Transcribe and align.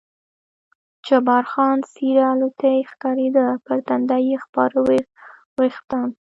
جبار 1.05 1.43
خان 1.51 1.77
څېره 1.93 2.25
الوتی 2.33 2.77
ښکارېده، 2.89 3.45
پر 3.65 3.77
تندي 3.87 4.19
یې 4.29 4.37
خپاره 4.45 4.77
وریښتان. 5.57 6.09